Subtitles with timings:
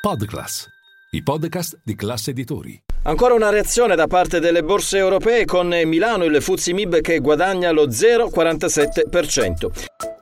[0.00, 0.66] Podclass,
[1.10, 2.82] i podcast di classe editori.
[3.02, 7.70] Ancora una reazione da parte delle borse europee con Milano il Fuzzi Mib che guadagna
[7.70, 9.70] lo 0,47%.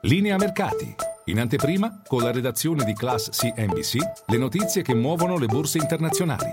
[0.01, 0.93] Linea mercati.
[1.27, 3.95] In anteprima, con la redazione di Class CNBC,
[4.27, 6.51] le notizie che muovono le borse internazionali.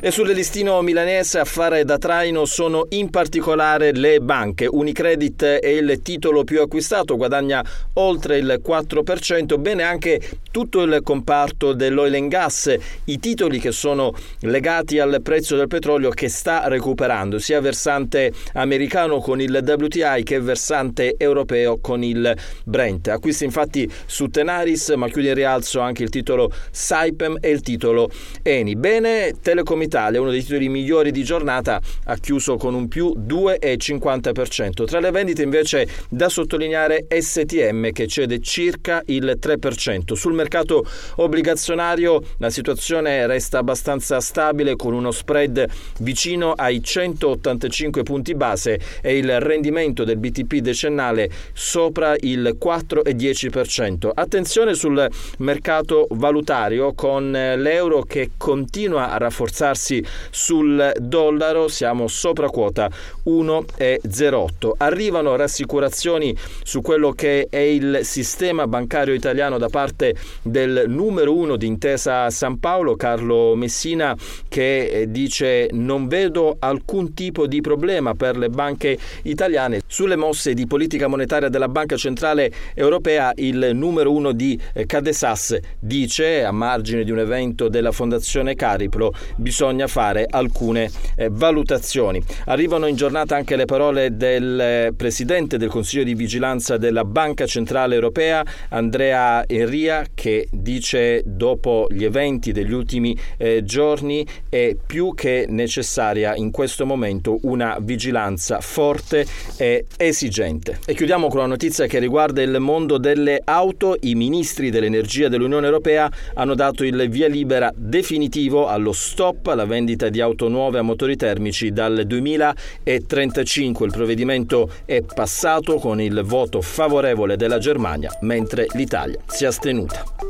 [0.00, 4.68] E sul listino milanese a fare da traino sono in particolare le banche.
[4.70, 10.20] Unicredit è il titolo più acquistato, guadagna oltre il 4%, bene anche
[10.52, 12.72] tutto il comparto dell'oil and gas,
[13.06, 19.18] i titoli che sono legati al prezzo del petrolio che sta recuperando, sia versante americano
[19.18, 23.08] con il WTI che versante europeo con il Brent.
[23.08, 28.08] Acquisti infatti su Tenaris, ma chiude in rialzo anche il titolo Saipem e il titolo
[28.42, 28.76] Eni.
[28.76, 34.84] Bene, Telecom Italia, uno dei titoli migliori di giornata, ha chiuso con un più 2,50%.
[34.84, 40.12] Tra le vendite invece da sottolineare STM che cede circa il 3%.
[40.12, 40.84] Sul mercato
[41.16, 45.66] obbligazionario la situazione resta abbastanza stabile con uno spread
[46.00, 54.10] vicino ai 185 punti base e il rendimento del BTP decennale sopra il 4,10%.
[54.12, 62.48] Attenzione sul mercato valutario con l'euro che continua a rafforzarsi spostarsi sul dollaro, siamo sopra
[62.48, 62.90] quota
[63.24, 64.72] 1,08.
[64.78, 71.56] Arrivano rassicurazioni su quello che è il sistema bancario italiano da parte del numero uno
[71.56, 74.16] di Intesa San Paolo, Carlo Messina,
[74.48, 79.80] che eh, dice non vedo alcun tipo di problema per le banche italiane.
[79.86, 85.56] Sulle mosse di politica monetaria della Banca Centrale Europea, il numero uno di eh, Cadesas
[85.78, 92.22] dice, a margine di un evento della Fondazione Cariplo, bisogna bisogna fare alcune eh, valutazioni.
[92.46, 97.44] Arrivano in giornata anche le parole del eh, Presidente del Consiglio di Vigilanza della Banca
[97.44, 105.12] Centrale Europea, Andrea Enria, che dice dopo gli eventi degli ultimi eh, giorni è più
[105.14, 109.26] che necessaria in questo momento una vigilanza forte
[109.58, 110.78] e esigente.
[110.86, 113.96] E chiudiamo con una notizia che riguarda il mondo delle auto.
[114.00, 120.08] I ministri dell'energia dell'Unione Europea hanno dato il via libera definitivo allo stop alla vendita
[120.08, 123.86] di auto nuove a motori termici dal 2035.
[123.86, 130.27] Il provvedimento è passato con il voto favorevole della Germania, mentre l'Italia si è astenuta.